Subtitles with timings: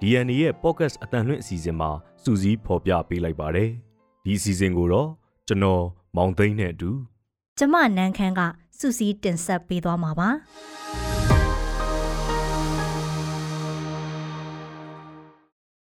[0.00, 1.90] DNA ရဲ့ podcast အတန်လွင့်အစီအစဉ်မှာ
[2.22, 3.70] စူးစီးဖော်ပြပေးလိုက်ပါတယ်။
[4.24, 5.08] ဒီအစီအစဉ်ကိုတော့
[5.48, 5.82] ကျွန်တော်
[6.16, 6.90] မောင်သိန်းနဲ့အတူ
[7.58, 8.40] ကျမနန်းခမ်းက
[8.78, 10.28] စူးစီးတင်ဆက်ပေးသွားမှာပါ။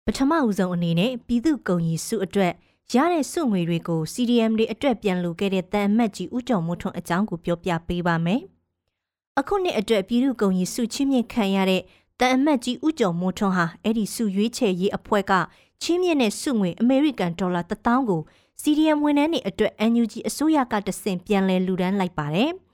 [0.06, 2.52] ပထမဦးဆုံးအနေနဲ့ပြည်သူ့ကုံကြီးစုအတွက်
[2.94, 8.40] ရတဲ့စုငွေတွေကို CDM တွေအတွက်ပြန်လူခဲ့တဲ့တန်အမတ်ကြီးဦးကျော်မိုးထွန်းအကြောင်းကိုပြောပြပေးပါမယ်။
[9.38, 11.82] အခုနှစ်အတွက်ပြည်သူ့ကုံကြီးစုချင်းမြင့်ခံရတဲ့
[12.20, 15.32] တန်အမတ်ကြီးဦးကျော်မိုးထွန်းဟာအဲ့ဒီစုရွေးချယ်ရေးအဖွဲ့က
[15.82, 18.22] ချင်းမြင့်တဲ့စုငွေအမေရိကန်ဒေါ်လာ1000ကို
[18.62, 22.50] CDM ဝန်ထမ်းတွေအတွက် NUG အစိုးရကတဆင့်ပြန်လည်လူဒန်းလိုက်ပါတယ်။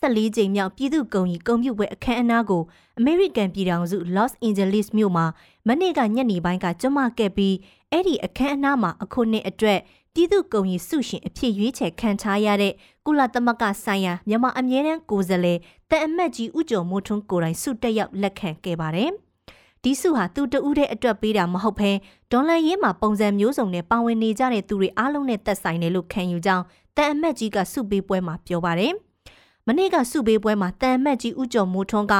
[0.00, 2.62] 14ကြိမ်မြောက်ပြည်သူ့ကုံကြီးကုံပြုပွဲအခမ်းအနားကို
[2.98, 5.26] အမေရိကန်ပြည်ထောင်စု Los Angeles မြို့မှာ
[5.68, 7.54] မနေ့ကညနေပိုင်းကကျွမ်းမခဲ့ပြီး
[7.92, 9.80] အဲ့ဒီအခမ်းအနားမှာအခုနှစ်အတွက်
[10.14, 12.72] ပြည်သူ့ကုံကြီးစုရှင်အဖြစ်ရွေးချယ်ခံထားရတဲ့
[13.06, 15.58] ကုလသမဂ္ဂဆိုင်ရာမြန်မာအမြဲတမ်းကိုယ်စားလှယ်
[15.90, 19.10] တန်အမတ်ကြီးဦးကျော်မိုးထွန်းကိုယ်တိုင်စုတက်ရောက်လက်ခံခဲ့ပါတယ်။
[19.82, 21.90] ဒီစုဟာသူတဦးတဲ့အတွက်ပေးတာမဟုတ်ဘဲ
[22.32, 26.64] ဒေါ်လာရေးမှာပုံစံမျိုးစုံနဲ့ပါဝင်နေကြတဲ့သူတွေအားလုံးနဲ့သက်ဆိုင်တယ်လို့ခံယူကြောင်း
[26.96, 28.92] တန်အမတ်ကြီးကစုပေးပွဲမှာပြောပါတယ်။
[29.66, 32.14] မနေ့ကစုပေးပွဲမှာတန်အမတ်ကြီးဦးကျော်မိုးထွန်းက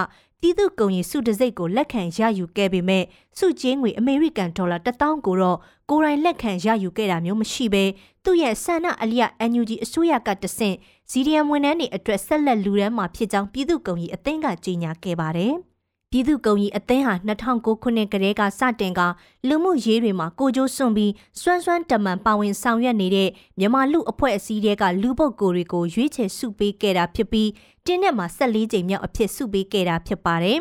[0.46, 3.04] ပြည်သူ့ကုံရီစုတစိတ်ကိုလက်ခံရယူခဲ့ပေမဲ့
[3.38, 5.58] စုချင်းငွေအမေရိကန်ဒေါ်လာ1000ကိုတော့
[5.90, 7.84] ကိုယ်တိုင်လက်ခံရယူခဲ့တာမျိုးမရှိဘဲ
[8.24, 10.76] သူ့ရဲ့ဆန္ဒအလျက် NUG အစိုးရကတဆင့်
[11.10, 15.54] စီဒီအမ်ဝန်ထမ်းတွေအတွက်ဆက်လက်လူရန်မှာဖြစ်ကြောင်းပြည်သူ့ကုံရီအသင်းကကြေညာခဲ့ပါတယ်။
[16.10, 19.00] ပြည်သူ့ကုံကြီးအသင်းဟာ2009ခုနှစ်ကတည်းကစတင်က
[19.48, 23.28] လူမှုရေးတွေမှာကိုကြိုးစွန့်ပြီးစွမ်းစွမ်းတမန်ပါဝင်ဆောင်ရွက်နေတဲ့
[23.58, 27.50] မြန်မာလူအဖွဲ့အစည်းတွေကလူပုဂ္ဂိုလ်တွေကိုရွေးချယ်စုပေးခဲ့တာဖြစ်ပြီး
[27.86, 30.58] တင်းနဲ့မှာ14ကြိမ်မြောက်အဖြစ်စုပေးခဲ့တာဖြစ်ပါတယ်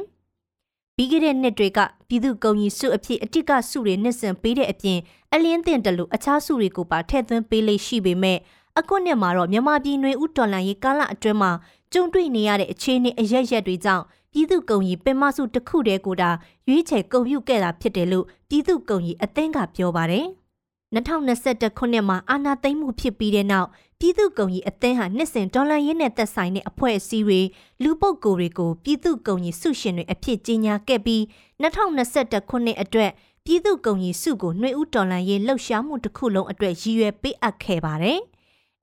[0.95, 5.00] ။ပြီးခဲ့တဲ့နှစ်တွေကပြည်သူ့ကုံကြီးစုအဖြစ်အတိကစုတွေနှစ်စဉ်ပေးတဲ့အပြင်
[5.34, 8.38] အလင်းတင်တလူအခြားစုတွေကိုပါထည့်သွင်းပေးလိမ့်ရှိပေမဲ့
[8.79, 11.51] အခုနှစ်မှာတော့မြန်မာပြည်နှွေဦးတော်လှန်ရေးကာလအတွင်းမှာ
[11.94, 14.03] ကြုံတွေ့နေရတဲ့အခြေအနေအရရက်တွေကြောင့်
[14.38, 16.29] ပြည်သူ့ကုံကြီးပင်မစုတစ်ခုတည်းကိုတာ
[16.68, 20.25] ရွေးချယ်ကုန်ပြုခဲ့တာဖြစ်တယ်လို့ပြည်သူ့ကုံကြီးအသင်းကပြောပါတယ်။
[20.96, 23.68] 2021ခုနှစ်မှာအာဏာသိမ်းမှုဖြစ်ပြီးတဲ့နောက်
[24.00, 27.41] ပြည်သူ့ကုံကြီးအသင်းဟာနှစ်စဉ်ဒေါ်လာရင်းနဲ့သက်ဆိုင်တဲ့အဖွဲ့အစည်းတွေ
[27.84, 31.22] လူပုဂ္ဂိုလ်တွေကိုပြည်သူ့ကုံကြီးစုရှင်တွေအဖြစ်ကြီးညာခဲ့ပြီး
[31.62, 33.12] 2021ခုနှစ်အတွက်
[33.46, 38.19] ပြည်သူ့ကုံကြီးစုကိုနှွေဦးဒေါ်လာရေးလှုပ်ရှားမှုတစ်ခုလုံးအတွက်ရည်ရွယ်ပေးအပ်ခဲ့ပါတယ်။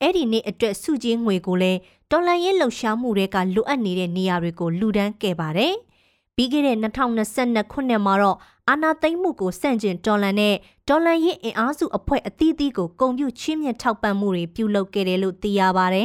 [0.03, 1.79] အဲ့ဒီနေ့အတွက်စုချင်းငွေကိုလည်း
[2.11, 5.75] ဒေါ်လာရေးလှုပ်ရှားမှုတွေကလိုအပ်နေတဲ့နေရာတွေကိုလှူဒန်းခဲ့ပါတယ်။
[6.37, 8.37] ပြီးခဲ့တဲ့2022ခုနှစ်မှာတော့
[8.69, 10.55] အာနာသိမ့်မှုကိုစန့်ကျင်တော်လန်တဲ့
[10.89, 16.05] ဒေါ်လန်ရေးအင်အားစုအဖွဲ့အသီးသီးကိုဂုံပြုချင်းမြင့်ထောက်ပံ့မှုတွေပြုလုပ်ခဲ့တယ်လို့သိရပါဗျ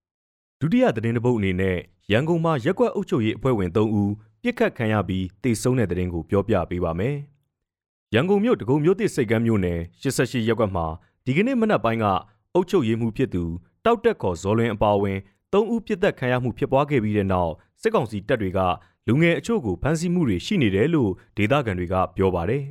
[0.60, 1.76] ။ဒုတိယသတင်းတစ်ပုဒ်အနေနဲ့
[2.12, 7.16] ရန်ကုန်မှာရက်ကွက်အုပ်ချုပ်ရေးအဖွဲ့ဝင်3ဦးပြစ်ခတ်ခံရပြီးတေဆုံးတဲ့သတင်းကိုပြောပြပေးပါမယ်။
[8.14, 10.86] ရန်ကုန်မြို့တကုံမြို့သစ်စိတ်ကမ်းမြို့နယ်88ရက်ကွက်မှာ
[11.24, 12.06] ဒီကနေ့မနက်ပိုင်းက
[12.56, 13.44] အုပ်ချုပ်ရေးမှုဖြစ်သူ
[13.84, 15.18] တောက်တက်ခေါ်ဇော်လွင်အပါအဝင်
[15.52, 18.60] 3ဦးပြစ်သက်ခံရမှုဖြစ်ပွားခဲ့ပြီးတဲ့နောက်စစ်ကောင်စီတပ်တွေက
[19.06, 22.62] လူငယ်အချို့ကိုဖမ်းဆီးမှုတွေရှိနေတယ်လို့ဒေသခံတွေကပြောပါတယ်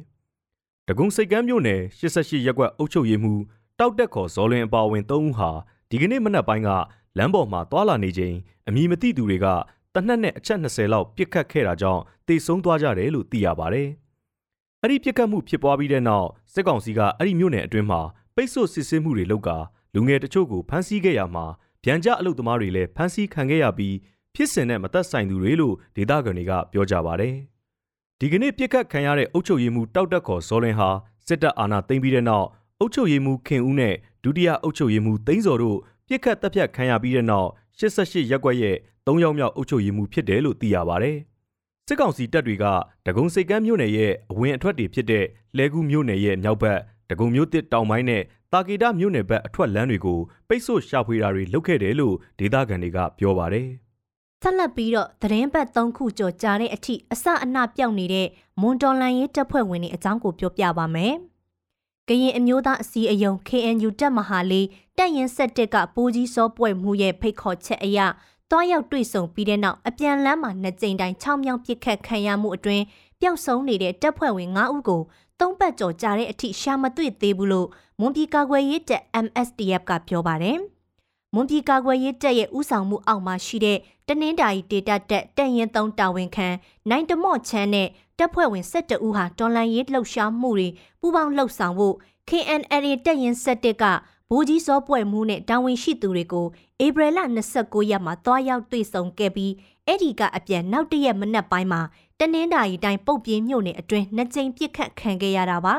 [0.88, 3.42] ။တကုံစိတ်ကမ်းမြို့နယ်88ရပ်ကွက်အုပ်ချုပ်ရေးမှူး
[3.80, 5.50] တောက်တက်ခေါ်ဇော်လွင်အပါအဝင်၃ဦးဟာ
[5.90, 6.70] ဒီကနေ့မနက်ပိုင်းက
[7.18, 8.36] လမ်းပေါ်မှာတွာလာနေချိန်
[8.68, 9.46] အမည်မသိသူတွေက
[9.94, 13.90] တနက်နဲ့အချက်20လောက်ပြစ်ခတ်ခဲ့တာကြောင့်တေဆုံးသွားကြတယ်လို့သိရပါတယ်။
[14.82, 18.02] အဲ့ဒီပြစ်ခတ်မှုဖြစ်ပွားပြီးတဲ့နောက်စစ်ကောင်စီကအဲ့ဒီမြို့နယ်အတွင်းမှာ
[18.36, 19.58] ပိတ်ဆို့စစ်ဆေးမှုတွေလုပ်ကာ
[19.96, 21.46] လူငယ်တချို့ကိုဖမ်းဆီးခဲ့ရမှာ
[21.84, 23.96] ဗျံကြအလုတ်သမားတွေလည်းဖမ်းဆီးခံခဲ့ရပြီး
[24.36, 27.36] ဖြစ်စဉ်နဲ့မသက်ဆိုင်သူတွေလို့ဒေသခံတွေကပြောကြပါတယ်။
[28.20, 30.90] ဒီကနေ့ပြစ်ခတ်ခံရတဲ့အုပ်ချုပ်ရေးမှူးတောက်တက်ခေါ်ဇော်လင်ဟာ
[31.28, 32.48] စစ်တပ်အာဏာသိမ်းပြီးတဲ့နောက်
[32.80, 37.50] အုပ်ချုပ်ရေးမှူးခင်ဦးနဲ့ဒုတိယအုပ်ချုပ်ရေးမှူးသိန်းစော်တို့ပြစ်ခတ်တပ်ဖြတ်ခံရပြီးတဲ့နောက်
[37.80, 38.76] 88ရက်ကွက်ရဲ့
[39.08, 41.18] ၃ယောက်မြောက်အုပ်ချုပ်ရေးမှူးဖြစ်တယ်လို့သိရပါတယ်။
[41.88, 42.66] စစ်ကောင်စီတပ်တွေက
[43.06, 45.26] ဒဂုံစိတ်ကမ်းမြို့နယ်ရဲ့အဝင်အထွက်တွေဖြစ်တဲ့
[45.58, 48.22] လဲကူးမြို့နယ်ရဲ့မြောက်ဘက် ဒဂုံမြို့တစ်တောင်ပိုင်းနဲ့
[48.54, 53.68] တာကီတာမြို့နယ်ဘက်အထွက်လမ်းတွေကိုပိတ်ဆို့ရှာဖွေတာတွေလုပ်ခဲ့တယ်လို့ဒေသခံတွေကပြောပါတယ်။
[54.42, 58.28] ဆက်လက်ပြီးတော့သတင်းပတ်၃ခုကျော်ကြာတဲ့အထိအစအနပြောက်နေတဲ့
[58.62, 61.14] မွန်တော်လန်ရေးတပ်ဖွဲ့ဝင်တွေအကြောင်းကိုပြောပြပါမယ်။
[62.08, 64.68] ကရင်အမျိုးသားအစည်းအရုံး KNU တပ်မဟာလေး
[64.98, 68.00] တပ်ရင်ဆက်တက်ကပိုးကြီးစောပွဲမှုရဲ့ဖိတ်ခေါ်ချက်အရ
[68.52, 72.84] တွားရောက်တွေ့ဆုံပြီးတဲ့နောက်အပြန်လမ်းမှာနှစ်ကြိမ်တိုင်း6မြောင်ပစ်ခတ်ခံရမှုအတွင်း
[73.20, 75.02] ပျောက်ဆုံးနေတဲ့တပ်ဖွဲ့ဝင်9ဦးကို
[75.40, 77.68] သုံးပတ်ကျော်ကြာတဲ့အထိရှာမတွေ့သေးဘူးလို့
[78.00, 80.60] မွန်ပြည်ကာကွယ်ရေးတပ် MSDF ကပြောပါတယ်။
[81.34, 83.78] မွန်ပြည်ကာကွယ်ရေးတပ်ရဲ့ဥဆောင်မှုအောက်မှာရှိတဲ့
[84.08, 86.48] တနင်္သာရီဒေတာတက်တပ်ရင်သုံးတာဝန်ခံ
[86.90, 87.88] နိုင်တမော့ချမ်းနဲ့
[88.18, 90.68] တပ်ဖွဲ့ဝင်12ဦးဟာတော်လန်ရေးလှုပ်ရှားမှုတွေ
[91.00, 91.96] ပူးပေါင်းလှုပ်ဆောင်ဖို့
[92.30, 93.84] KNLA တပ်ရင်း7က
[94.32, 96.48] ဗိုလ်ကြီးစောပွဲမှုနဲ့တာဝန်ရှိသူတွေကို
[96.86, 97.20] ဧပြီလ
[97.56, 99.54] 29ရက်မှာတွားရောက်တွေ့ဆုံခဲ့ပြီး
[99.88, 101.82] အဲ့ဒီကအပြန်နောက်တရက်မနက်ပိုင်းမှာ
[102.20, 105.76] တနင်္သာရီတိုင်းပုတ်ပြင်းမြို့နယ်အတွင်းနှစ်ကြိမ်ပြစ်ခတ်ခံခဲ့ရတာပါ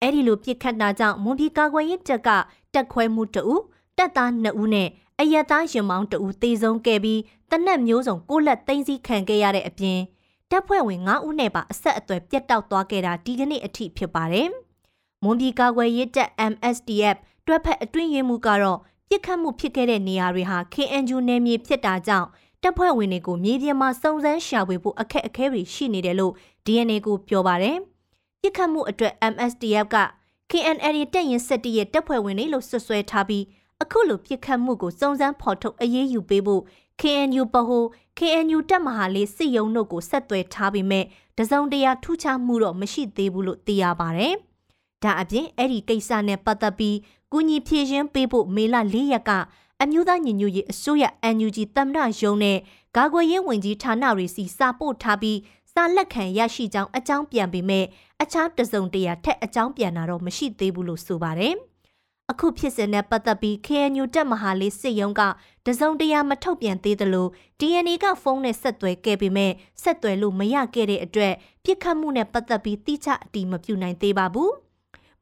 [0.00, 2.28] အဲ့ဒီလိုပြစ်ခတ်တာကြောင့်မွန်ပြည်ကာကွယ်ရေးတပ်က
[2.74, 3.56] တက်ခွဲမှုတအူ
[3.96, 4.88] တပ်သား2ဦးနဲ့
[5.20, 7.20] အယက်သားရင်မောင်းတအူတေဆုံးခဲ့ပြီး
[7.50, 9.98] တနက်မျိုးစုံကိုလက်သိမ်းစီခံခဲ့ရတဲ့အပြင်
[10.50, 14.48] တပ်ဖွဲ့ဝင်9ဦးနဲ့ပါအဆက်အသွယ်ပြတ်တောက်သွားခဲ့တာဒီကနေ့အထိဖြစ်ပါတယ်။
[15.22, 17.16] မွန်ပြည်ကာကွယ်ရေးတပ် MSDF
[17.46, 18.78] တွက်ဖက်အတွင်းရေးမှုကတော့
[19.08, 22.28] ပြစ်ခတ်မှုဖြစ်ခဲ့တဲ့နေရာတွေဟာ KNU နယ်မြေဖြစ်တာကြောင့်
[22.62, 26.32] တပ်ဖွဲ့ဝင်တွေကိုမြေပြင်မှာစုံစမ်းရှာဖွေဖို့အခက်အခဲတွေရှိနေတယ်လို့
[26.66, 27.76] DNA ကိုပြောပါတယ်။
[28.40, 29.96] ပြစ်ခတ်မှုအတွက် MSDF က
[30.50, 33.44] KNL တပ်ရင်စစ်တီရဲ့တပ်ဖွဲ့ဝင်တွေလို့ဆွဆွဲထားပြီး
[33.82, 36.62] အခုလိုပြစ်ခတ်မှုကိုစုံစမ်းဖော်ထုတ်အရေးယူပေးဖို့
[37.00, 37.84] KNU ပဟို
[38.18, 41.04] KNU တပ်မဟာလေးစစ်ရုံတို့ကိုဆက်သွယ်ထားပြီးမဲ့
[41.38, 44.34] တစုံတရာထူးခြားမှုတော့မရှိသေးဘူးလို့သိရပါတယ်။
[45.02, 46.96] ဒါအပြင်အဲ့ဒီကိစ္စနဲ့ပတ်သက်ပြီး
[47.32, 49.32] ကုညီဖြည့်ရှင်းပေးဖို့မေလ၄ရက်က
[49.84, 51.04] အမျိုးသားညီညွတ်ရေးအစိုးရ
[51.36, 52.58] NUG သမ္မတရုံးနဲ့
[52.96, 55.38] ကာကွယ်ရေးဝန်ကြီးဌာနတွေစီစာပို့ထားပြီး
[55.72, 57.84] စာလက်ခံရရှိကြောင်းအကြောင်းပြန်ပေမဲ့
[58.22, 61.54] အခြားတစုံတရာထက်အကြောင်းပြန်တာတော့မရှိသေးဘူးလို့ဆိုပါတယ်။
[62.30, 65.22] အခုဖြစ်စဉ်နဲ့ပတ်သက်ပြီး KNU တပ်မဟာလေးစစ်ရုံးက
[65.66, 67.26] တစုံတရာမထုတ်ပြန်သေးသလို
[67.60, 69.52] DNA ကဖုန်းနဲ့ဆက်သွယ်ခဲ့ပေမဲ့
[69.82, 74.52] ဆက်သွယ်လို့မရခဲ့တဲ့အတွက်ပြစ်ခတ်မှုနဲ့ပတ်သက်ပြီးတိကျအတိမပြုနိုင်သေးပါဘူး။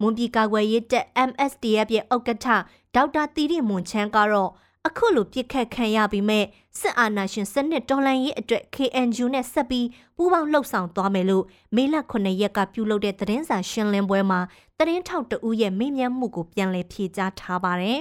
[0.01, 2.47] မွန်ပြည်ကာကွယ်ရေးတပ် MSDF ရဲ့ဥက္ကဋ္ဌ
[2.95, 4.51] ဒေါက်တာတီရီမွန်ချန်းကတော့
[4.87, 6.45] အခုလိုပြစ်ခတ်ခံရပြီးမဲ့
[6.81, 9.87] စစ်အာဏာရှင်စနစ်တော်လှန်ရေးအတွက် KNU နဲ့ဆက်ပြီး
[10.17, 11.45] ပူးပေါင်းလှုပ်ဆောင်သွားမယ်လို့
[11.77, 14.41] မေလ9ရက်ကပြုလုပ်တဲ့သတင်းစာရှင်းလင်းပွဲမှာ
[14.79, 18.01] သတင်းထောက်တဦးရဲ့မေးမြန်းမှုကိုပြန်လည်ဖြေကြားထားပါတယ်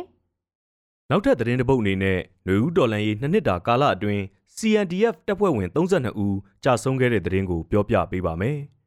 [1.10, 4.22] ။နောက်ထပ်သတင်းတပုတ်အနေနဲ့ຫນွေဦးတော်လှန်ရေးနှစ်နှစ်တာကာလအတွင်း
[4.56, 8.57] CNDF တပ်ဖွဲ့ဝင်32ဦးကြာဆုံးခဲ့တဲ့သတင်းကိုပြောပြပေးပါမယ်။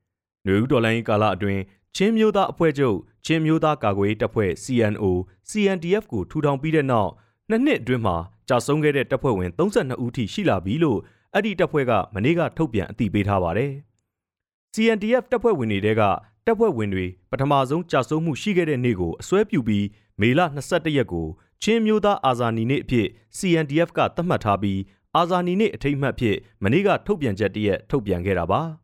[0.45, 1.63] ຫນွေဦးတော်လှန်ရေးကာလအတွင်း
[1.97, 2.97] ချင်းမျိုးသားအဖွဲ့ချုပ်
[3.27, 5.05] ချင်းမျိုးသားကာကွယ်ရေးတပ်ဖွဲ့ CNO
[5.51, 7.11] CNDF ကိုထူထောင်ပြီးတဲ့နောက်
[7.51, 8.17] နှစ်နှစ်အတွင်းမှာ
[8.49, 10.99] ကြာဆုံးခဲ့တဲ့တပ်ဖွဲ့ဝင်32ဦးထိရှိလာပြီလို့
[11.35, 13.73] အဲ့ဒီတပ်ဖွဲ့ကမနေ့ကထုတ်ပြန်အသိပေးထားပါတယ်။
[14.75, 16.03] CNDF တပ်ဖွဲ့ဝင်တွေက
[16.47, 19.87] တပ်ဖွဲ့ဝင်တွေပထမဆုံးကြာဆုံးမှုရှိခဲ့တဲ့နေ့ကိုအစွဲပြုပြီး
[20.21, 21.27] မေလ22ရက်ကို
[21.63, 23.07] ချင်းမျိုးသားအာဇာနည်နေ့အဖြစ်
[23.39, 24.81] CNDF ကသတ်မှတ်ထားပြီး
[25.17, 28.63] အာဇာနည်နေ့အထိမ်းအမှတ်ဖြစ်မနေ့ကထုတ်ပြန်ချက်တရက်ထုတ်ပြန်ခဲ့တာပါ။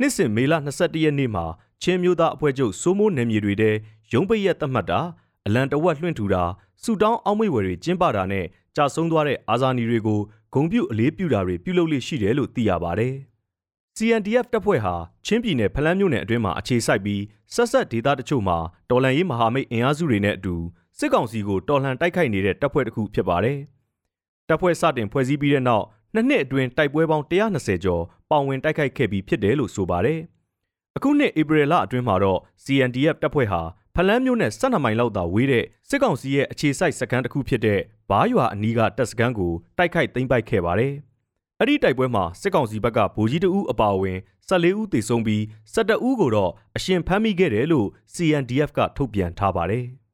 [0.00, 1.44] နှစ်စဉ်မေလ22ရက်နေ့မှာ
[1.82, 3.70] ချင်းမျိုးသားအဖွဲ့ချုပ်စိုးမိုးနယ်မြေတွေထဲ
[4.12, 5.00] ရုံးပိတ်ရက်သတ်မှတ်တာ
[5.46, 6.42] အလံတဝက်လွှင့်ထူတာ
[6.82, 8.44] စူတောင်းအောက်မေ့ဝယ်တွေကျင်းပတာနဲ့
[8.76, 10.20] ကြာဆုံးသွားတဲ့အာဇာနည်တွေကို
[10.54, 13.14] ဂုံပြုအလေးပြုတာတွေပြုလုပ်လို့ရှိတယ်လို့သိရပါတယ်။
[13.96, 14.94] CNDF တပ်ဖွဲ့ဟာ
[15.26, 17.22] ချင်းပြည်နယ်ဖလန်းမြို့နယ်အတွင်းမှာအခြေစိုက်ပြီး
[17.54, 18.58] ဆက်ဆက်ဒေသတချို့မှာ
[18.90, 20.54] တော်လှန်ရေးမဟာမိတ်အင်အားစုတွေနဲ့အတူ
[20.98, 23.58] စစ်ကောင်စီကိုတော်လှန်တိုက်ခိုက်နေတဲ့တပ်ဖွဲ့တစ်ခုဖြစ်ပါတယ်။
[24.48, 28.02] တပ်ဖွဲ့စတင်ဖွဲ့စည်းပြီးတဲ့နောက်နှစ်နှစ်အတွင်းတိုက်ပွဲပေါင်း120ကျော်
[28.34, 30.20] ပါဝင်တိုက်ခိုက်ခဲ့ပြီးဖြစ်တယ်လို့ဆိုပါတယ်။
[30.96, 33.62] အခုနှစ်ဧပြီလအတွင်းမှာတော့ CNDF တပ်ဖွဲ့ဟာ
[33.94, 40.94] ဖလန်းမြို့နယ်12မိုင်လောက်သာဝေးတဲ့စစ်ကောင်စီရဲ့အခြေစိုက်စခန်းတစ်ခုဖြစ်တဲ့ဘားရွာအနီးကတပ်စခန်းကိုတိုက်ခိုက်သိမ်းပိုက်ခဲ့ပါတယ်။
[41.60, 45.42] အဲ့ဒီတိုက်ပွဲမှာစစ်ကောင်စီဘက်ကဗိုလ်ကြီးတဦးအပါအဝင်14ဦးသေဆုံးပြီး
[45.74, 49.86] 17ဦးကိုတော့အရှင်ဖမ်းမိခဲ့တယ်လို့ CNDF ကထုတ်ပြန်ထားပါတယ်။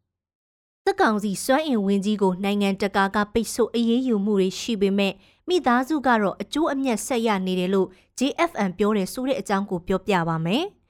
[0.84, 5.12] စစ်ကောင်စီစွမ်းအင်ဝင်ကြီးကိုနိုင်ငံတကာကပိတ်ဆို့အရေးယူမှုတွေရှိပေမဲ့
[5.50, 7.88] မိသားစုကတော့အကျိုးအမြတ်ဆက်ရနေတယ်လို့
[8.19, 10.64] JFN ပြောတယ်ဆိုတဲ့အကြောင်းကိုပြောပြပါမယ်။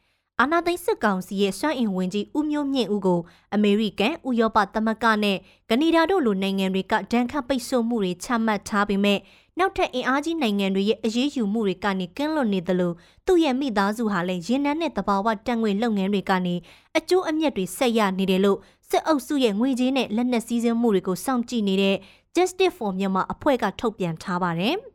[0.40, 3.20] အာနာသိန်းစစ်ကောင်စီရဲ့စွမ်းအင်ဝင်ကြီးဦးမျိုးမြင့်ဦးကို
[3.54, 5.38] အမေရိကန်ဥရောပသမဂ္ဂနဲ့
[5.70, 9.18] ကနေဒါတို့လိုနိုင်ငံတွေကဒဏ်ခတ်ပိတ်ဆို့မှုတွေချမှတ်ထားပေမဲ့
[9.58, 12.92] နောက်ထပ်အင်အားကြီးနိုင်ငံတွေရဲ့အရေးယူမှုတွေကနေကင်းလွတ်နေသလို
[13.26, 16.54] သူ့ရဲ့မိသားစုဟာလည်းရင်းနှန်းတဲ့တဘာဝတန်ငွေလုပ်ငန်းတွေကနေ
[16.98, 21.96] အကျိုးအမြတ်တွေဆက်ရနေတယ်လို့စစ်အုပ်စုရဲ့ငွေကြေးနဲ့လက်နက်စည်းစိမ်မှုတွေကိုစောင့်ကြည့်နေတဲ့
[22.36, 24.76] Justice for Myanmar အဖွဲ့ကထုတ်ပြန်ထားပါတယ်။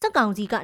[0.00, 0.54] စက်ကောင်စီက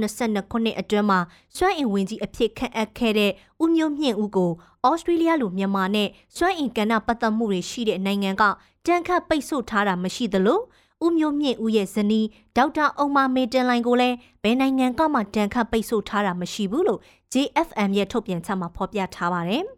[0.00, 1.18] 2022ခုနှစ်အတွင်းမှာ
[1.56, 3.32] စွမ်းအင်ဝင်ကြီးအဖြစ်ခန့်အပ်ခဲ့တဲ့
[3.62, 4.50] ဦးမျိုးမြင့်ဦးကို
[4.86, 8.44] ဩစတြေးလျလိုမြန်မာနဲ့စွမ်းအင်ကဏ္ဍပတ်သက်မှုတွေရှိတဲ့နိုင်ငံက
[8.86, 10.60] တန်ခတ်ပိတ်ဆို့ထားတာမရှိသလို
[11.04, 17.00] ဦးမျိုးမြင့်ဦးရဲ့ဇနီးဒေါက်တာအုံမာမေတန်လိုင်ကိုလည်းဘယ်နိုင်ငံကမှတန်ခတ်ပိတ်ဆို့ထားတာမရှိဘူးလို့
[17.32, 19.64] JFM ရဲ့ထုတ်ပြန်ချက်မှာဖော်ပြထားပါတယ်။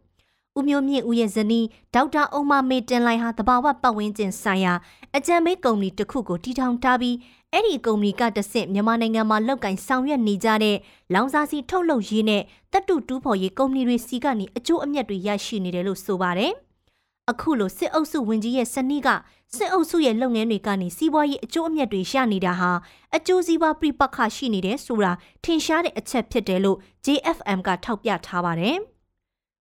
[0.59, 4.75] ဦးမျိုးမြင့်ဦးရဲ့ဇနီးဒေါက်တာအုံမမေတင်လိုက်ဟာတဘာဝပတ်ဝန်းကျင်ဆိုင်ရာ
[5.17, 7.17] အကြံပေးကုမ္ပဏီတစ်ခုကိုတည်ထောင်ထားပြီး
[7.53, 10.77] အဲ့ဒီကုမ္ပဏီကတဆင့်မြန်မာနိုင်ငံမှာလောက်ကင်ဆောင်ရွက်နေကြတဲ့
[11.15, 12.43] လောင်စာစီထုတ်လုပ်ရေးနဲ့
[12.73, 16.53] တပ်တုတူးဖော်ရေးကုမ္ပဏီတွေစီကနေအကျိုးအမြတ်တွေရရှိနေတယ်လို့ဆိုပါတယ်။
[17.31, 19.09] အခုလိုစစ်အုပ်စုဝင်ကြီးရဲ့စနစ်က
[19.57, 22.73] စစ်အုပ်စုရဲ့လုပ်ငန်းတွေကနေစီးပွားရေးအကျိုးအမြတ်တွေရနေတာဟာ
[23.17, 25.13] အကျိုးစီးပွားပြပခရှိနေတယ်ဆိုတာ
[25.45, 28.79] ထင်ရှားတဲ့အချက်ဖြစ်တယ်လို့ JFM ကထောက်ပြထားပါတယ်။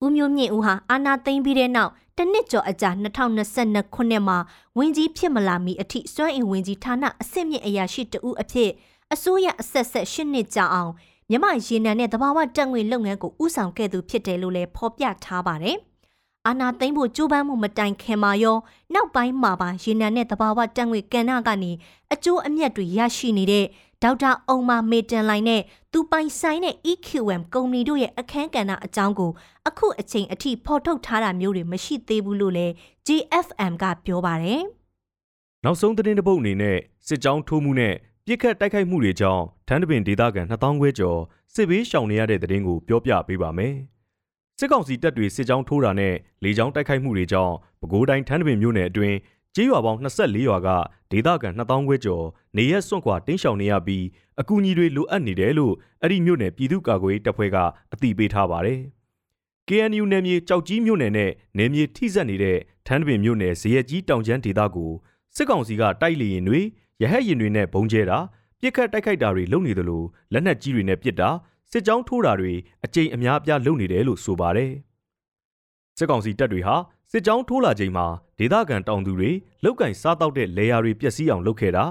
[0.04, 2.90] ဦးမျိုးမြင့်ဦးဟာအာနာသိမ့်ပြီးတဲ့နောက်တနစ်ကျော်အကြာ
[3.44, 4.38] 2022ခုနှစ်မှာ
[4.78, 8.70] ဝင်းကြီးဖြစ်မလာမီအထိစွမ်းအင်ဝင်းကြီးဌာနအဆင့်မြင့်အရာရှိတဦးအဖြစ်
[9.14, 10.92] အစိုးရအဆက်ဆက်ရှစ်နှစ်ကြာအောင်
[11.30, 15.78] မြမရေနံနဲ့တဘာဝတက်ငွေလုပ်ငန်းကိုဥဆောင်ခဲ့သူဖြစ်တယ်လို့လည်းဖော်ပြထားပါတယ်။
[16.48, 18.58] အာနာသိမ့်ဖို့ကြိုးပမ်းမှုမတိုင်ခင်မှာရော
[18.94, 21.72] နောက်ပိုင်းမှာပါရေနံနဲ့တဘာဝတက်ငွေကဏ္ဍကနေ
[22.14, 23.66] အကျိုးအမြတ်တွေရရှိနေတဲ့
[24.04, 29.32] ဒေါက်တာအောင်မာမေတန်လိုင်းနဲ့သူပိုင်ဆိုင်တဲ့ EQM ကုမ္ပဏီတို့ရဲ့အခန်းကဏ္ဍအကြောင်းကို
[29.68, 32.74] အခုအချိန်အထိဖော်ထုတ်ထားတာမျိုးတွေမရှိသေးဘူးလို့လည်း
[33.08, 34.62] JFM ကပြောပါတယ်။
[35.64, 37.94] နောက်ဆုံးသတင်းတစ်ပုဒ်အနေနဲ့စစ်ကြောင်းထိုးမှုနဲ့
[38.26, 41.20] ပြစ်ခတ်တိုက်ခိုက်မှုတွေကြောင့်ထန်းတပင်ဒေသခံ2000ခွဲကျော်
[41.54, 43.76] စစ်ဘေးရှောင်နေရတဲ့သတင်းကိုပြောပြပေးပါမယ်။
[44.60, 49.16] စစ်ကောင်စီတပ်တွေစစ်ကြောင်းထိုးတာနဲ့လေကြောင်းတိုက်ခိုက်မှုတွေကြောင့်ပဲခူးတိုင်းထန်းတပင်မြို့နယ်အတွင်း
[49.56, 50.70] ကျေးရွာပေါင်း24ရွာက
[51.12, 52.26] ဒေသခံ2000ခွဲကျော်
[52.58, 54.06] နေရက်စွန့်ခွာတင်းရှောင်နေရပြီး
[54.42, 57.58] အကူအညီတွေလိုအပ်နေတယ်လို့အဲ့ဒီမြို့နယ်ပြည်သူ့ကာကွယ်ရေးတပ်ဖွဲ့က
[57.94, 58.80] အသိပေးထားပါတယ်။
[59.68, 62.58] KNU နယ်မြေကြောက်ကြီးမြို့နယ်နဲ့နယ်မြေထိစပ်နေတဲ့
[62.88, 64.92] ထန်းတပင်မြို့နယ်ဇရက်ကြီးတောင်ကျန်းဒေသကို
[65.36, 66.60] စစ်ကောင်စီကတိုက်လေရင်တွေ
[67.02, 68.20] ရဟတ်ရင်တွေနဲ့ဘုံကျဲတာ
[68.60, 71.30] ပြစ်ခတ်တိုက်ခိုက်တာတွေလုပ်နေသလိုလက်နက်ကြီးတွေနဲ့ပစ်တာ
[71.72, 72.54] စစ်ကြောင်းထိုးတာတွေ
[72.86, 74.72] အကြိမ်အများအပြားလုပ်နေတယ်လို့ဆိုပါတယ်
[75.98, 76.76] စစ်ကောင်စီတပ်တွေဟာ
[77.16, 78.06] စစ်ကြောင်းထိုးလာချိန်မှာ
[78.40, 79.32] ဒေသခံတောင်သူတွေ
[79.64, 81.86] လောက်ကင်စားတောက်တဲ့လေယာတွေပျက်စီးအောင်လုပ်ခဲ့တာ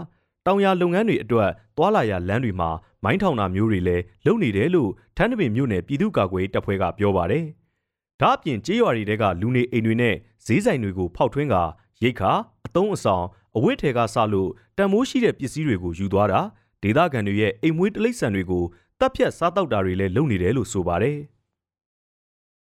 [0.47, 2.71] တောင်ယာလုပ်ငန်းတွေအတွက်သွာလာရလမ်းတွေမှာ
[3.05, 7.45] မိုင်းထောင်တာမျိုးတွေလည်းလုပ်နေတယ်လို့ထန်းတပင်မြို့နယ်ပြည်သူ့ကာကွယ်တပ်ဖွဲ့ကပြောပါတယ်။
[8.21, 10.15] ဒါ့အပြင်ကြေးရွာတွေကလူနေအိမ်တွေနဲ့
[10.47, 11.57] ဈေးဆိုင်တွေကိုဖောက်ထွင်းက
[12.03, 12.33] ရိတ်ခါ
[12.67, 13.25] အတုံးအဆောင်
[13.57, 16.41] အဝတ်ထဲကစလို့တန်မိုးရှိတဲ့ပစ္စည်းတွေကိုယူသွားတာ
[16.83, 18.65] ဒေသခံတွေရဲ့အိမ်မွေးတိရစ္ဆာန်တွေကို
[19.01, 21.19] တပ်ဖြတ်စားတောက်တာတွေလည်းလုပ်နေတယ်လို့ဆိုပါတယ်။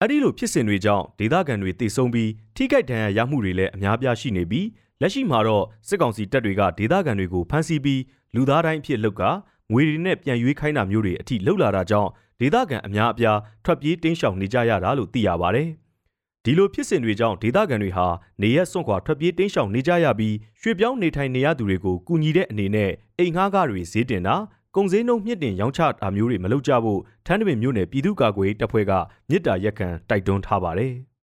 [0.04, 4.68] အဲ့ဒီလိုဖြစ်စဉ်တွေကြောင့်ဒေသခံတွေတိတ်ဆုံးပြီးထိခိုက်ဒဏ်ရာရမှုတွေလည်းအများပြားရှိနေပြီး
[5.02, 8.02] လက်ရှိမှာတော့စစ်ကောင်စီတပ်တွေကဒေသခံတွေကိုဖမ်းဆီးပြီး
[8.36, 9.24] လူသားတိုင်းအဖြစ်လုပ်က
[9.72, 15.64] ငွေတွေနဲ့ပြန်ရွေးခိုင်းတာမျိုးတွေအထိလှုပ်လာတာကြောင့်ဒေသခံအများအပြားထွက်ပြေးတင်းရှောင်နေကြရတာလို့သိရပါဗျ။
[16.44, 18.08] ဒီလိုဖြစ်စဉ်တွေကြောင့်ဒေသခံတွေဟာ
[18.42, 24.36] နေရက်စွန့်ခွာထွက်ပြေးတင်းရှောင်နေကြရပြီးရွှေပြောင်းနေထိုင်နေရသူတွေကိုကူညီတဲ့အနေနဲ့အိမ်ငှားကားတွေဈေးတင်တာ
[24.78, 28.92] ကုန်စည်နှုန်းမြင့်တင်ရောင်းချတာမျိုးတွေမလုပ်ကြဖို့ထန်းတပင်မြို့နယ်ပြည်သူ့ကာကွယ်တပ်ဖွဲ့က
[29.30, 30.94] မြစ်တာရက်ခံတိုက်တွန်းထားပါတယ်။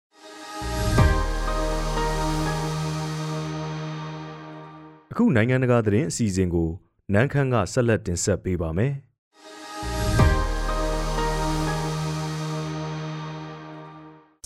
[5.12, 6.68] အခုနိုင်ငံတကာသတင်းအစီအစဉ်ကို
[7.12, 8.94] နန်းခမ်းကဆက်လက်တင်ဆက်ပေးပါမယ်။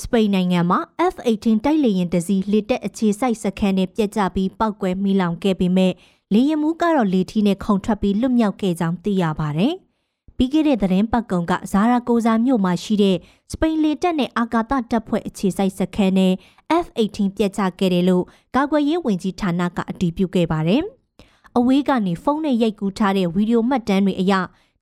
[0.02, 0.80] စပိန်နိုင်ငံမှာ
[1.12, 5.92] F-18 တိုက်လေယာဉ်တစည်းလေတက်အခြေစိုက်စခန်းနဲ့ပြက်ကျပြီးပောက်ကွဲမိလောင်ခဲ့ပေမဲ့
[6.32, 9.74] လေယာဉ်မှုကတော့လေထီးနဲ့ခုန်ထွက်ပြီးလွတ်မြောက်ခဲ့ကြောင်းသိရပါတယ်။
[10.36, 13.16] ပြီးခဲ့တဲ့သတင်းပတ်ကုံကဇာရာကိုဇာမြို့မှာရှိတဲ့
[13.50, 16.32] စပိန်လေတပ်နဲ့အာကာသတပ်ဖွဲ့အခြေစိုက်စခန်းနဲ့
[16.84, 18.24] F-18 ပြက်ချခဲ့တယ်လို့
[18.56, 20.82] ကာကွယ်ရေးဝန်ကြီးဌာနကအတည်ပြုခဲ့ပါတယ်။
[21.56, 24.32] အဝေးကနေဖုန်းနဲ့ရိုက်ကူးထားတဲ့ဗီဒီယိုမှတ်တမ်းတွေအရ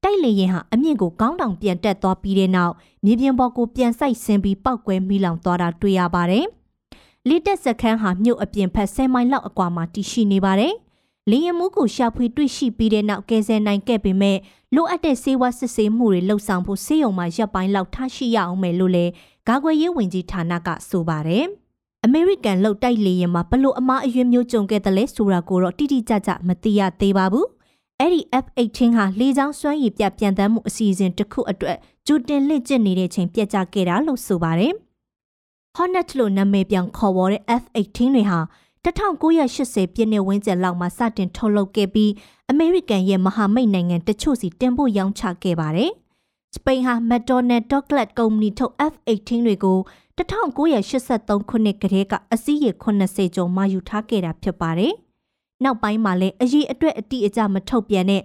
[0.03, 6.47] တိုက်လေရင်ဟာအမြင့်ကိုကောင်းတောင်ပြန်တက်သွားပြီးတဲ့နောက်မြေပြင်ပေါ်ကိုပြန်ဆိုင်ဆင်းပြီးပောက်ကွဲမိလောင်သွားတာတွေ့ရပါတယ်။
[7.29, 10.75] လေတက်စခန်းဟာမြို့အပြင်ဖက်10မိုင်လောက်အကွာမှာတည်ရှိနေပါတယ်။
[11.31, 14.39] လေရင်မှုကိုရှာဖွေတွေ့ရှိပြီးတဲ့နောက်ကယ်ဆယ်နိုင်ခဲ့ပေမဲ့
[14.75, 19.13] လိုအပ်တဲ့ဆေးဝါးစစ်ဆေးမှုတွေလှုပ်ဆောင်ဖို့ဆေးရုံမှာရပ်ပိုင်းလောက်ထားရှိရအောင်မယ်လို့လည်း
[19.49, 21.47] ဂါခွေရေးဝန်ကြီးဌာနကဆိုပါတယ်။
[22.05, 27.47] အမေရိကန်လောက်တိုက်လေရင်မှာဘလို့အမားအရွေးမျိုးကြုံခဲ့တယ်လဲဆိုတာကိုတော့တိတိကျကျမသိရသေးပါဘူး။
[28.01, 31.77] အဲ့ဒီ F18 ဟာလေကြောင်းစွမ်းရည်ပြပြန်တမ်းမှုအစီအစဉ်တစ်ခုအတွက်
[32.07, 34.73] ကြိုတင်လက်ကျင့်နေတဲ့ချိန်ပြက်ကျခဲ့တာလို့ဆိုပါတယ်။
[35.77, 38.39] Hornet လို့နာမည်ပြောင်းခေါ်ဝေါ်တဲ့ F18 တွေဟာ
[38.85, 42.13] 1980ပြည့်နှစ်ဝန်းကျင်လောက်မှာစတင်ထုတ်လုပ်ခဲ့ပြီး
[42.51, 45.91] အမေရိကန်ရဲ့မဟာမိတ်နိုင်ငံတချို့စီတင်ပို့ရောင်းချခဲ့ပါတယ်။
[46.55, 49.79] စပိန်ဟာ McDonnell Douglas ကုမ္ပဏီထုတ် F18 တွေကို
[50.17, 52.75] 1983ခုနှစ်ကတည်းကအစည်းအဝေး
[53.07, 54.93] 80ကျော်မှယူထားခဲ့တာဖြစ်ပါတယ်။
[55.65, 58.23] နောက်ပိုင်းမှာလည်းအရေးအတွက်အတိအကျမထုတ်ပြန်တဲ့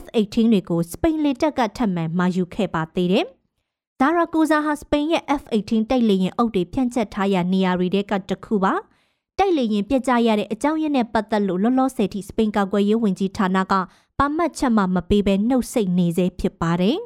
[0.00, 3.26] F18 တွေကိုစပိန်လေတပ်ကထပ်မံမှယူခဲ့ပါသေးတယ်။
[4.00, 8.74] ဒါရာကိုဇာဟာစပိန်ရဲ့ F18 တိုက်လေယာဉ်အုပ်တွေဖြန့်ချက်ထားရနေရာတွေကတခုပါ။
[9.42, 13.74] တိုက်လေရင်ပြက်ကြရတဲ့အကြောင်းရင်းနဲ့ပတ်သက်လို့လောလောဆယ်ထိစပိန်ကာကွယ်ရေးဝန်ကြီးဌာနက
[14.18, 16.96] ပါမတ်ချက်မှမပေးဘဲနှုတ်ဆက်နေစေဖြစ်ပါတယ်။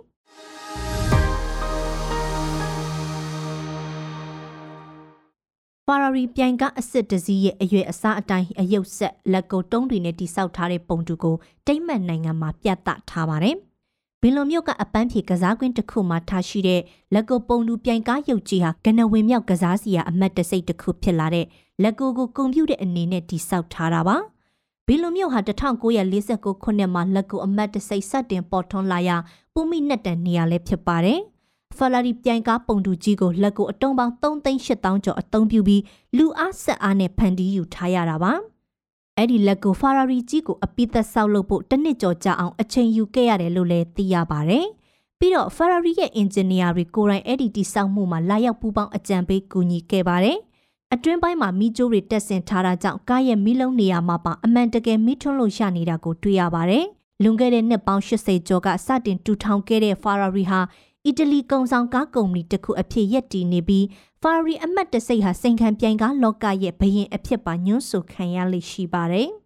[5.89, 11.37] ပါရာရီပြိုင်ကအစ်စ်တစည်းရဲ့အရွယ်အစားအတိုင်းအယုတ်ဆက်လက်ကိုတုံးတွေနဲ့တိစောက်ထားတဲ့ပုံတူကို
[11.67, 13.57] တိမ့်မှန်နိုင်ငံမှာပြသထားပါတယ်။
[14.23, 16.81] ဘင်လိုမြို့ကအပန်းဖြေကစားကွင်းတစ်ခုမှာထားရှိတဲ့
[17.15, 21.47] လက်ကိုပုံတူပြိုင်ကားရုပ်ကြီးဟာကနဝင်မြောက်ကစားစီယာအမတ်တစိတ်တစ်ခုဖြစ်လာတဲ့
[21.83, 24.17] လက်ကိုကိုကွန်ပျူတာအနေနဲ့တိစောက်ထားတာပါ။
[24.87, 29.17] ဘီလိုမြို့ဟာ1949ခုနှစ်မှာလက်ကိုအမတ်တစိတ်စတင်ပေါ်ထွန်းလာရာ
[29.53, 31.21] ပူမိနဲ့တန်နေရာလည်းဖြစ်ပါတယ်။
[31.77, 35.83] ဖာလာရီပြိုင်ကားပုံတူကြီးကိုလက်ကိုအတုံးပေါင်း3,800ကျော်အသုံးပြုပြီး
[36.17, 38.33] လူအားဆက်အားနဲ့ဖန်တီးယူထားရတာပါ။
[39.17, 44.67] အဲ့ဒီလက်ကိုဖာရာရီကြီးကိုအပိသက်ဆောက်လုပ်ဖို့တစ်နှစ်ကျော်ကြာအောင်အချိန်ယူခဲ့ရတယ်လို့လည်းသိရပါတယ်။
[45.19, 50.39] ပြီးတော့ Ferrari ရဲ့ engineer တွေကိုယ်တိုင်အဲ့ဒီတိစောက်မှုမှာလာရောက်ပူးပေါင်းအကြံပေးကူညီခဲ့ပါတယ်။
[50.94, 56.86] အတွင်းပိုင်းမှာမီးကြိုးတွေတက်ဆင်ထားတာကြောင့်ကားရဲ့မီးလုံးနေရာမှာပါအမှန်တကယ်မီးထွန်းလို့ရနေတာကိုတွေ့ရပါတယ်
[57.24, 60.62] လွန်ခဲ့တဲ့နှစ်ပေါင်း80ကျော်ကစတင်တူထောင်ခဲ့တဲ့ Ferrari ဟာ
[61.06, 63.84] အီတလီကုန်ဆောင်ကားကုမ္ပဏီတစ်ခုအဖြစ်ရပ်တည်နေပြီး
[64.22, 69.30] Ferrari အမတ်တစိတ်ဟာစိန်ခံပြိုင်ကားလောကရဲ့ဘရင်အဖြစ်ပါညွှန်းဆိုခံရလိမ့်ရှိပါတယ်။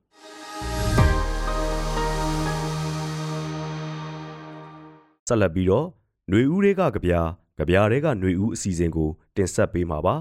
[5.27, 5.85] ဆက်လက်ပြီးတော့
[6.29, 7.21] ຫນွေဦးတွေကကြပြာ
[7.57, 10.15] ကြပြာတွေကຫນွေဦးအစီအစဉ်ကိုတင်ဆက်ပေးမှာပါ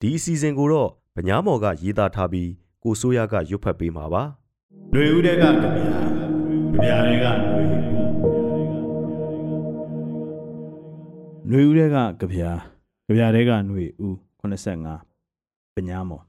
[0.00, 2.50] ဒီအစီအစဉ်ကိုတော့ဗညာမော်ကရေးသားထားပြီး
[2.82, 4.22] ကိုစိုးရကရွတ်ဖတ်ပေးမှာပါ။
[4.92, 5.96] နှွေဦးတဲ့ကကြပြာ
[6.72, 7.64] ကြပြာတွေကနှွေ
[11.50, 12.50] နှွေဦးတဲ့ကကြပြာ
[13.06, 16.24] ကြပြာတွေကနှွေဦး85ဗညာမော်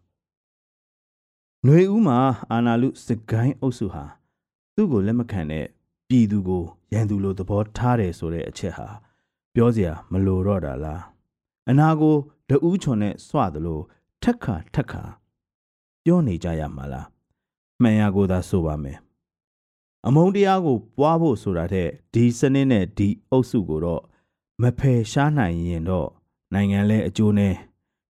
[1.66, 2.20] နှွေဦးမှာ
[2.52, 4.06] အာနာလူစကိုင်းအုပ်စုဟာ
[4.76, 5.66] သူ့ကိုလက်မခံတဲ့
[6.08, 8.88] ပြည်သူကိုရန်သူလိုသဘောထားတယ်ဆိုတဲ့အချက်ဟာ
[9.54, 11.02] ပြောစရာမလိုတော့တာလား။
[11.71, 12.17] အနာကို
[12.49, 13.81] တဦးချွန်နဲ့စွသလို
[14.23, 15.03] ထက်ခါထက်ခါ
[16.05, 17.09] ပြောနေကြရမှာလား
[17.83, 18.99] မှန်ရကိုသာဆိုပါမယ်
[20.07, 24.03] အမုန်းတရားကိုပွားဖို့ဆိုတာတဲ့ဒီစနစ်နဲ့ဒီအုပ်စုကိုတော့
[24.63, 26.09] မဖယ်ရှားနိုင်ရင်တော့
[26.55, 27.55] နိုင်ငံလဲအကျိုးနဲ့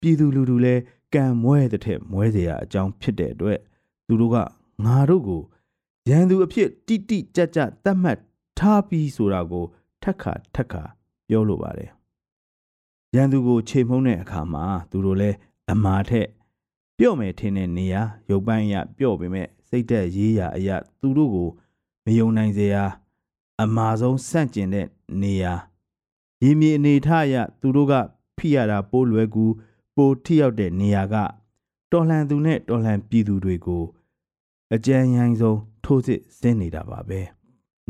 [0.01, 0.75] ပြည်သူလူထုလဲ
[1.13, 3.59] ကံမွဲတဲ့ထက်မွဲเสียအကြောင်းဖြစ်တဲ့အတွက်
[4.07, 4.37] သူတို့က
[4.85, 5.41] ငါတို့ကို
[6.09, 8.19] ရန်သူအဖြစ်တိတိကျကျသတ်မှတ်
[8.59, 9.65] ထားပြီးဆိုတာကို
[10.03, 10.83] ထက်ခါထက်ခါ
[11.27, 11.91] ပြောလိုပါတယ်
[13.14, 15.30] ရန်သူကိုခြေမှုန်းတဲ့အခါမှာသူတို့လဲ
[15.70, 16.28] အမားထက်
[16.98, 21.48] ပြော့မယ်ထင်တဲ့နေရာရုပ်ပိုင်းရပြော့ပေမဲ့စိတ်သက်ရေးရာအရာသူတို့ကို
[22.04, 22.84] မယုံနိုင်စေရာ
[23.62, 24.86] အမာဆုံးဆန့်ကျင်တဲ့
[25.22, 25.52] နေရာ
[26.42, 27.94] ရင်းမြေအနေထားအရသူတို့က
[28.36, 29.44] ဖိရတာပိုးလွယ်ကူ
[29.96, 31.14] ပိုထိရောက်တဲ့နေရာက
[31.92, 33.84] တော်လှန်သူနဲ့တော်လှန်ပြည်သူတွေကို
[34.74, 37.20] အကြံဉာဏ်ဆုံးထိုးစစ်ဆင်းနေတာပါပဲ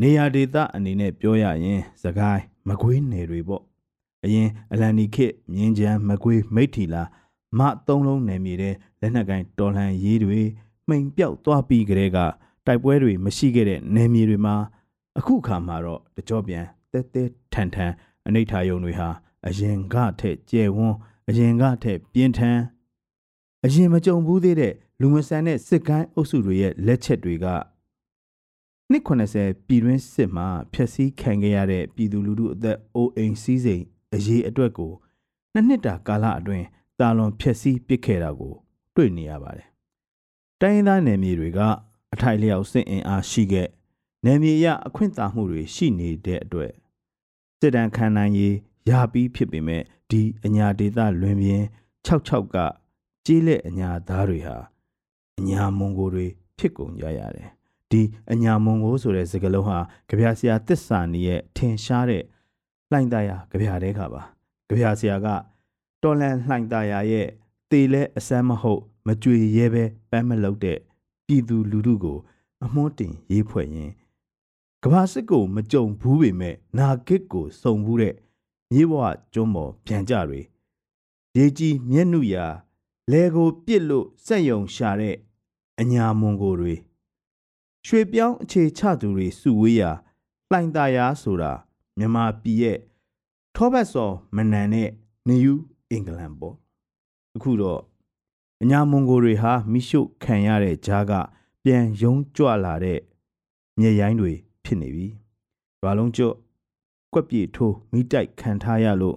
[0.01, 3.63] နေရာဒေသအနေနဲ့ပြောရရင်သခိုင်းမကွေးနယ်တွေပေါ့
[4.25, 7.03] အရင်အလန်နီခေမြင်းချမ်းမကွေးမိထီလာ
[7.59, 10.41] မသုံးလုံးနယ်မြေတဲ့လက်နက်ကိုင်းတော်လှန်ရေးတွေ
[10.89, 12.19] မှိန်ပြောက်သွားပြီးကြတဲ့က
[12.67, 14.55] တိုက်ပွဲတွေမရှိခဲ့တဲ့နယ်မြေတွေမှာ
[15.19, 17.93] အခုခါမှာတော့တကြောပြန်တဲတဲထန်ထန်
[18.27, 19.09] အနိဋ္ဌာယုံတွေဟာ
[19.49, 20.97] အရင်ကထက်ကျဲဝန်း
[21.29, 22.59] အရင်ကထက်ပြင်းထန်
[23.65, 27.47] အရင်မကြုံဘူးသေးတဲ့လူမဆန်တဲ့စစ်ကိုင်းအုပ်စုတွေရဲ့လက်ချက်တွေက
[28.91, 29.05] နှစ်
[29.35, 34.93] 80ပြည်တွင်းစစ်မှာဖျက်ဆီးခံခဲ့ရတဲ့ပြည်သူလူထုအသက်အိုးအိမ်စီးစိမ် အရေးအတွက်ကို
[35.53, 36.67] နှစ်နှစ်တာကာလအတွင်း
[36.99, 38.55] တာလွန်ဖျက်ဆီးပစ်ခဲ့တာကို
[38.95, 39.69] တွေ့နေရပါတယ်။
[40.61, 41.61] တိုင်းရင်းသားနယ်မြေတွေက
[42.13, 43.69] အထိုက်လျောက်စစ်အင်အားရှိခဲ့
[44.25, 46.73] နယ်မြေရအခွင့်အာဏာမှုတွေရှိနေတဲ့အတွက်
[47.61, 48.55] စစ်တမ်းခံနိုင်ရေး
[48.89, 51.63] ရပြီးဖြစ်ပေမဲ့ဒီအညာဒေသလွင်ပြင်
[52.07, 52.59] 66က
[53.27, 54.57] ကြေးလက်အညာသားတွေဟာ
[55.39, 56.27] အညာမွန်ဂိုတွေ
[56.59, 57.51] ဖြစ်ကုန်ကြရတယ်
[57.91, 62.23] ဒီအညာမွန်ဂိုဆိုတဲ့စကားလုံးဟာကြပြဆရာတစ္ဆာနီရဲ့ထင်ရှားတဲ့
[62.93, 64.23] လှိုင်သားရကြပြတဲ့ခါပါ
[64.69, 65.27] ကြပြဆရာက
[66.03, 67.29] တော်လန်လှိုင်သားရရဲ့
[67.71, 70.79] တေလဲအစမ်းမဟုတ်မကြွေရဲပဲပန်းမလုပ်တဲ့
[71.27, 72.19] ပြည်သူလူထုကို
[72.65, 73.91] အမွှန်းတင်ရေးဖွဲ့ရင်
[74.83, 78.15] ကဘာစစ်ကိုမကြုံဘူးပေမဲ့နာဂစ်ကိုစုံဘူးတဲ့
[78.73, 80.41] မြေဘဝကျွန်းပေါ်ပြန်ကြတွေ
[81.37, 82.47] ရေကြီးမျက်နှုရာ
[83.11, 85.17] လဲကိုပြစ်လို့စက်ယုံရှာတဲ့
[85.81, 86.75] အညာမွန်ကိုတွေ
[87.87, 89.91] ရွှေပြောင်းအခြေချသူတွေစုဝေးရာ
[90.51, 91.53] လှိုင်သာယာဆိုတာ
[91.99, 92.79] မြန်မာပြည်ရဲ့
[93.55, 94.89] ထောဘတ်စော်မနန်နဲ့
[95.29, 96.57] နယူးအင်္ဂလန်ပေါ့
[97.37, 97.81] အခုတော့
[98.63, 101.13] အညာမွန်ဂိုတွေဟာမိရှုခံရတဲ့ဂျားက
[101.65, 103.01] ပြန်ယုံကြွလာတဲ့
[103.79, 104.33] မြေရိုင်းတွေ
[104.65, 105.07] ဖြစ်နေပြီ။
[105.83, 106.35] ဘာလုံးကျွတ်
[107.13, 109.17] ကွက်ပြေထိုးမိတိုက်ခံထားရလို့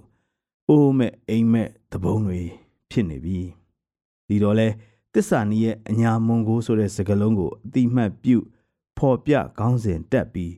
[0.68, 2.40] အိုးမဲ့အိမ်မဲ့သဘုံတွေ
[2.90, 3.40] ဖြစ်နေပြီ။
[4.28, 4.68] ဒီတော့လဲ
[5.14, 8.44] တစ္ဆာနီးရဲ့အညာမွန်ဂိုဆိုတဲ့စကားလုံးကိုအတိမတ်ပြုတ်
[8.98, 10.52] ဖော်ပြခေါင်းစဉ်တက်ပြီး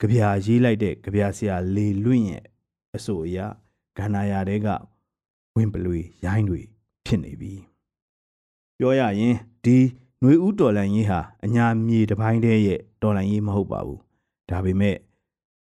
[0.00, 2.44] ကြပြာရေးလိုက်တဲ့ကြပြာဆရာလေလွင့်ရဲ့
[2.96, 3.38] အဆိုအရ
[3.96, 4.68] ဂန္ဓာယာတဲက
[5.56, 6.60] ဝင်ပလွေရိုင်းတွေ
[7.06, 7.54] ဖြစ်နေပြီ
[8.78, 9.76] ပြောရရင်ဒီ
[10.20, 14.00] ຫນွေဦးတော်လန်ရေးဟာအညာမြေတစ်ပိုင်းတည်းရဲ့တော်လန်ရေးမဟုတ်ပါဘူး
[14.50, 14.96] ဒါပေမဲ့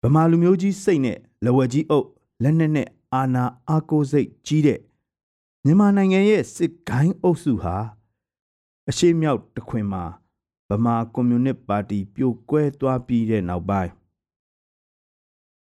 [0.03, 2.07] ဗမာလူမျိုးကြီးစိတ်နဲ့လဝက်ကြီးအုပ်
[2.43, 4.81] လက်နက်နဲ့အာနာအာကိုစိတ်ကြီးတဲ့
[5.65, 7.77] မြန်မာနိုင်ငံရဲ့စစ်ကိုင်းအုပ်စုဟာ
[8.89, 10.05] အရှိမြောက်တခွင်မှာ
[10.69, 13.93] ဗမာကွန်မြူနစ်ပါတီပြိုကွဲသွားပြီးတဲ့နောက်ပိုင်း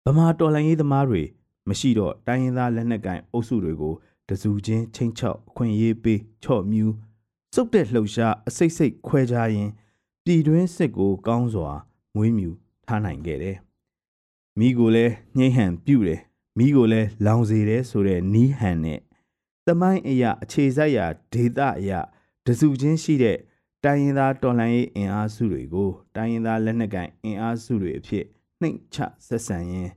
[0.08, 1.22] ဗမာတော်လှန်ရေးသမားတွေ
[1.70, 3.94] မရှိတော့တိုင်းရင်းသားလက်နက်ကိုင်အုပ်စုတွေကို
[4.30, 6.94] တစုချင်းချင်းချောက်အခွင့်အရေးပေးချော့မြူး
[7.56, 9.70] စုပ်တဲ့လှုပ်ရှားအစိတ်စိတ်ခွဲခြားရင်
[10.24, 11.72] ပြည်တွင်းစစ်ကိုကောင်းစွာ
[12.16, 12.50] မွေးမြူ
[12.88, 13.58] ထားနိုင်ခဲ့တယ်။
[14.60, 16.22] မိကိုလည်းညှိဟန်ပြုတ်တယ်
[16.58, 19.00] မိကိုလည်းလောင်စေတယ်ဆိုတဲ့နီးဟန်နဲ့
[19.66, 22.00] တမိုင်းအရာအခြေစိုက်ရာဒေတာအရာ
[22.46, 23.38] တစုချင်းရှိတဲ့
[23.84, 28.26] တိုင်းရင်းသားတော်လှန်ရေးအင်အားစုတွေကိုတိုင်းရင်းသားလက်နက်ကိုင်အင်အားစုတွေအဖြစ်
[28.66, 28.98] နှိမ်ချ
[29.28, 29.92] ဆက်ဆံရင်း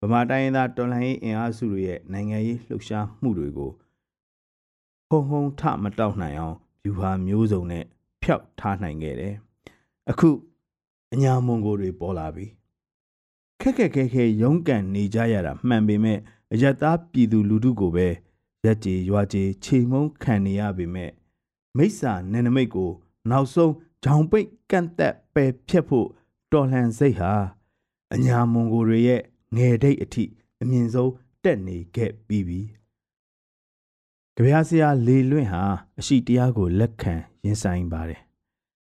[0.00, 3.70] ဗမာတိုင်းရင်းသားတော်လှန်ရေးအင်အားစုတွေရဲ့နိုင်ငံရေးလှုပ်ရှားမှုတွေကို
[5.08, 7.84] ဟုံဟုံထမတောက်နိုင်အောင်ယူဟာမျိုးစုံနဲ့
[8.22, 9.34] ဖျောက်ထားနိုင်ခဲ့တယ်။
[10.10, 10.30] အခု
[11.14, 12.46] အညာမွန်ကိုတွေပေါ်လာပြီ
[13.60, 16.18] ခက်ခက်ခဲခဲရုန်းကန်နေကြရတာမှန်ပေမဲ့
[16.52, 18.08] အယက်သားပြည်သူလူထုကိုပဲ
[18.64, 21.10] ရက်ကြေရွာကြေချိန်မုံခံနေရပေမဲ့
[21.76, 22.90] မိစ္ဆာနယ်နမိတ်ကို
[23.30, 23.72] နောက်ဆုံး
[24.04, 26.08] ဂျောင်ပိတ်ကန့်သက်ပယ်ဖြတ်ဖို့
[26.52, 27.32] တော်လှန်စိတ်ဟာ
[28.14, 29.22] အညာမွန်ကိုတွေရဲ့
[29.56, 30.24] ငယ်တိတ်အထိ
[30.62, 32.60] အမြင့်ဆုံးတက်နေခဲ့ပြီးပြီ
[34.34, 35.62] ကြပြားစရာလေလွင့်ဟာ
[35.98, 37.14] အရှိတရားကိုလက်ခံ
[37.44, 38.20] ရင်ဆိုင်ပါတယ်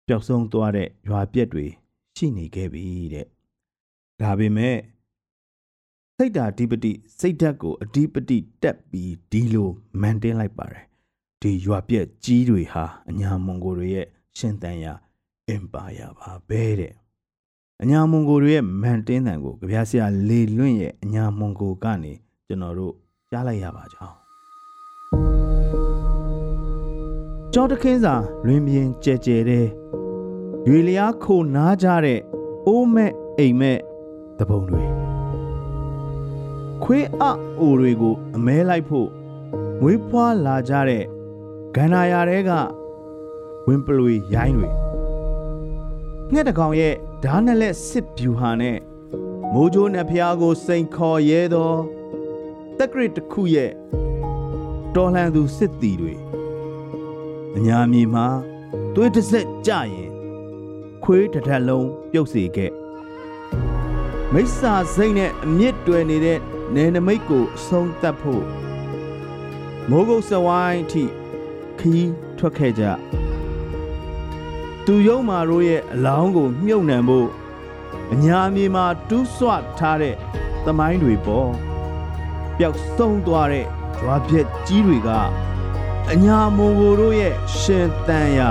[0.06, 1.66] ပျောက်ဆုံးသွားတဲ့ရွာပြက်တွေ
[2.16, 2.84] ရှိနေခဲ့ပြီ
[3.14, 3.26] တဲ့
[4.20, 4.76] ဒါပေမဲ့
[6.16, 10.84] စိတ်ဓာအဓိပတိစိတ်ဓာတ်ကိုအဓိပတိတက်ပြီးဒီလိုမန်တင်းလိုက်ပါတယ်
[11.40, 14.06] ဒီရွာပြက်ကြီးတွေဟာအညာမွန်ကိုတွေရဲ့
[14.38, 14.92] ရှင်တန်ရာ
[15.48, 16.92] အင်ပါယာပါပဲတဲ့
[17.82, 22.12] အညာမွန်ကိုတွေရဲ့မန်တင်းတန်ကိုကြပြားစရာလေလွင့်ရဲ့အညာမွန်ကိုကနေ
[22.46, 22.94] ကျွန်တော်တို့
[23.30, 24.16] ကြားလိုက်ရပါကြောင်း
[27.52, 28.14] ကြောတခင်းစာ
[28.46, 29.66] လွင်ပြင်ကြဲကြဲတဲ့
[30.66, 32.20] ရွေလျားခိုနားကြတဲ့
[32.66, 33.78] အိုးမဲ့အိမ်မဲ့
[34.38, 34.84] တပုံတွေ
[36.82, 37.24] ခွေးအ
[37.60, 39.08] အိုတွေကိုအမဲလိုက်ဖို့
[39.80, 41.04] မွေးဖွားလာကြတဲ့
[41.74, 42.50] ဂန္ဓာယာတွေက
[43.66, 44.68] ဝင်းပလွေရိုင်းတွေ
[46.32, 48.78] ငှက်တကောင်ရဲ့ ဓာတ်နဲ့လက်စစ်ဗျူဟာနဲ့
[49.52, 51.72] မိုးကြိုးနဲ့ဖျားကိုစိန်ခေါ်ရဲသော
[52.78, 53.72] တက်ကရစ်တစ်ခုရဲ့
[54.94, 56.14] တော်လှန်သူစစ်တီတွေ
[57.56, 58.26] အညာမြေမှာ
[58.94, 60.10] သွေးတစ်ဆက်ကြရင်
[61.04, 62.72] ခွေးတစ်ထက်လုံးပြုတ်စေခဲ့
[64.32, 66.38] မိစ္ဆာစိတ်နဲ့အမြင့်တွယ်နေတဲ့
[66.74, 68.44] နယ်နမိတ်ကိုအဆုံးသတ်ဖို့
[69.90, 71.04] မိုးကုတ်စဝိုင်းအထိ
[71.78, 72.84] ခီးထွက်ခဲ့ကြ
[74.86, 77.28] သူယုံမာတို့ရဲ့အလောင်းကို မြုပ်နှံဖို့
[78.12, 80.16] အညာမြေမှာတူးဆွထားတဲ့
[80.64, 81.50] သမိုင်းတွေပေါ်
[82.58, 83.66] ပျောက်ဆုံးသွားတဲ့
[83.98, 85.08] ကြွားပြက်ကြီးတွေက
[86.12, 88.50] အညာမုံကိုတို့ရဲ့ရှင်တန်ရာ